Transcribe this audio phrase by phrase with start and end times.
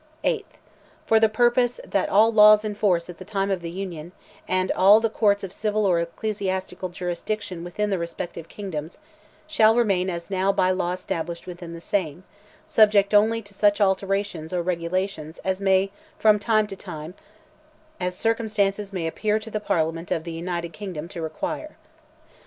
[0.23, 0.43] 8th.
[1.05, 4.13] "For the like purpose, that all laws in force at the time of the Union,
[4.47, 8.97] and all the courts of civil or ecclesiastical jurisdiction within the respective kingdoms,
[9.45, 12.23] shall remain as now by law established within the same,
[12.65, 17.13] subject only to such alterations or regulations as may from time to time
[17.99, 21.77] as circumstances may appear to the Parliament of the United Kingdom to require."